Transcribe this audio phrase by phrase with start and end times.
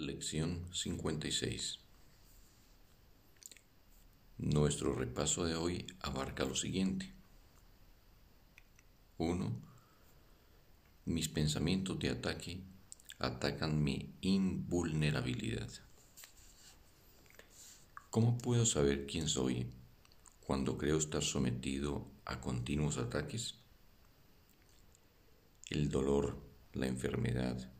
[0.00, 1.78] Lección 56
[4.38, 7.12] Nuestro repaso de hoy abarca lo siguiente.
[9.18, 9.60] 1.
[11.04, 12.62] Mis pensamientos de ataque
[13.18, 15.68] atacan mi invulnerabilidad.
[18.08, 19.70] ¿Cómo puedo saber quién soy
[20.40, 23.56] cuando creo estar sometido a continuos ataques?
[25.68, 26.40] El dolor,
[26.72, 27.70] la enfermedad,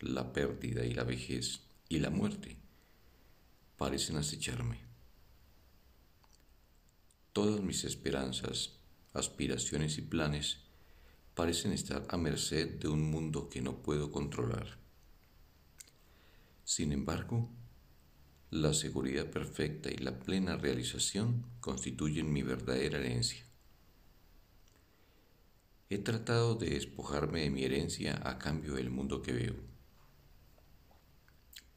[0.00, 2.56] la pérdida y la vejez y la muerte
[3.76, 4.78] parecen acecharme.
[7.32, 8.78] Todas mis esperanzas,
[9.12, 10.58] aspiraciones y planes
[11.34, 14.78] parecen estar a merced de un mundo que no puedo controlar.
[16.64, 17.48] Sin embargo,
[18.50, 23.44] la seguridad perfecta y la plena realización constituyen mi verdadera herencia.
[25.90, 29.77] He tratado de despojarme de mi herencia a cambio del mundo que veo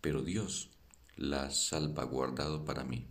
[0.02, 0.70] pero Dios
[1.16, 3.08] la ha salvaguardado para mí.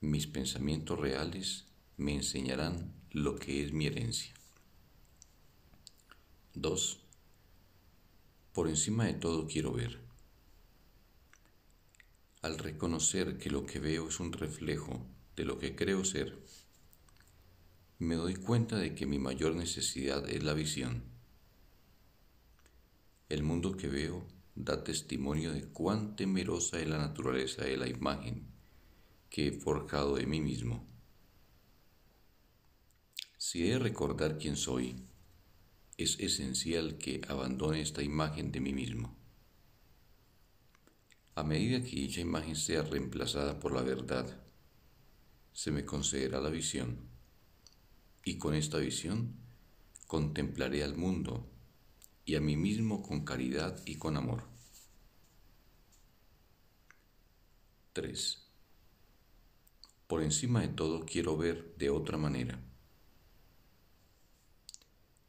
[0.00, 4.32] Mis pensamientos reales me enseñarán lo que es mi herencia.
[6.54, 7.00] 2.
[8.52, 9.98] Por encima de todo quiero ver.
[12.42, 16.38] Al reconocer que lo que veo es un reflejo de lo que creo ser,
[17.98, 21.02] me doy cuenta de que mi mayor necesidad es la visión.
[23.28, 28.46] El mundo que veo da testimonio de cuán temerosa es la naturaleza de la imagen
[29.28, 30.86] que he forjado de mí mismo.
[33.36, 34.96] Si he de recordar quién soy,
[35.96, 39.16] es esencial que abandone esta imagen de mí mismo.
[41.34, 44.40] A medida que dicha imagen sea reemplazada por la verdad,
[45.52, 47.08] se me concederá la visión,
[48.24, 49.36] y con esta visión
[50.06, 51.53] contemplaré al mundo
[52.24, 54.44] y a mí mismo con caridad y con amor.
[57.92, 58.42] 3.
[60.06, 62.60] Por encima de todo quiero ver de otra manera.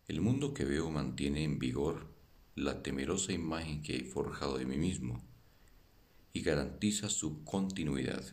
[0.08, 2.08] El mundo que veo mantiene en vigor
[2.56, 5.22] la temerosa imagen que he forjado de mí mismo
[6.32, 8.24] y garantiza su continuidad.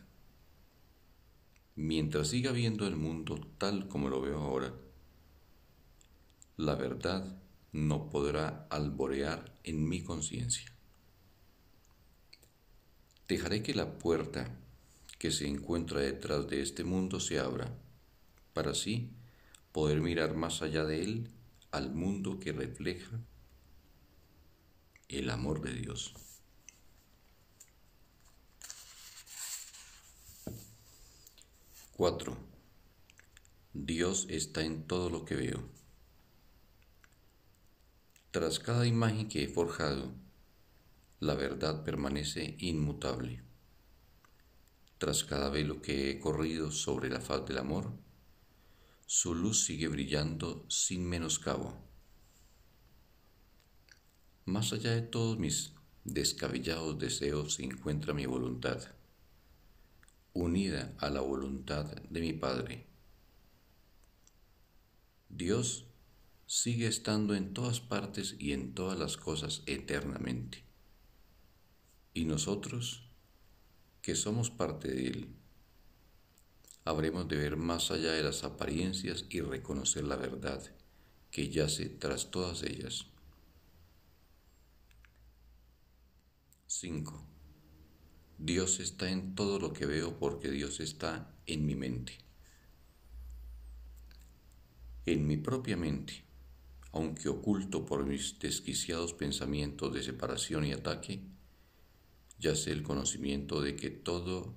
[1.75, 4.73] Mientras siga viendo el mundo tal como lo veo ahora,
[6.57, 7.41] la verdad
[7.73, 10.71] no podrá alborear en mi conciencia.
[13.27, 14.59] Dejaré que la puerta
[15.17, 17.75] que se encuentra detrás de este mundo se abra,
[18.53, 19.09] para así
[19.71, 21.31] poder mirar más allá de él
[21.71, 23.19] al mundo que refleja
[25.07, 26.13] el amor de Dios.
[31.95, 32.37] Cuatro.
[33.73, 35.82] Dios está en todo lo que veo.
[38.33, 40.11] Tras cada imagen que he forjado,
[41.19, 43.43] la verdad permanece inmutable.
[44.97, 47.93] Tras cada velo que he corrido sobre la faz del amor,
[49.05, 51.77] su luz sigue brillando sin menoscabo.
[54.45, 58.81] Más allá de todos mis descabellados deseos se encuentra mi voluntad,
[60.33, 62.87] unida a la voluntad de mi Padre.
[65.29, 65.85] Dios
[66.45, 70.63] sigue estando en todas partes y en todas las cosas eternamente.
[72.13, 73.09] Y nosotros,
[74.01, 75.35] que somos parte de Él,
[76.85, 80.61] habremos de ver más allá de las apariencias y reconocer la verdad
[81.31, 83.07] que yace tras todas ellas.
[86.67, 87.25] 5.
[88.37, 92.17] Dios está en todo lo que veo porque Dios está en mi mente.
[95.05, 96.23] En mi propia mente
[96.93, 101.23] aunque oculto por mis desquiciados pensamientos de separación y ataque,
[102.39, 104.53] ya sé el conocimiento de que todo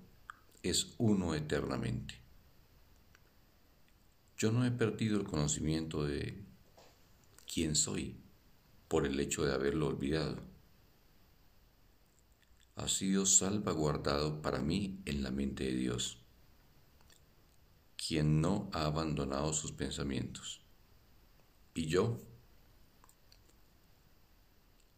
[0.62, 2.20] es uno eternamente.
[4.36, 6.44] Yo no he perdido el conocimiento de
[7.50, 8.16] quién soy
[8.86, 10.42] por el hecho de haberlo olvidado.
[12.74, 16.18] Ha sido salvaguardado para mí en la mente de Dios,
[17.96, 20.65] quien no ha abandonado sus pensamientos.
[21.76, 22.18] Y yo,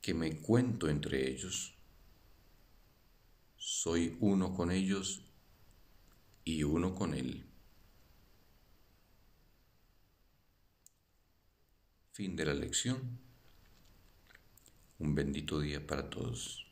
[0.01, 1.75] que me cuento entre ellos,
[3.57, 5.25] soy uno con ellos
[6.45, 7.45] y uno con Él.
[12.13, 13.19] Fin de la lección.
[15.01, 16.68] Un bendito día para todos.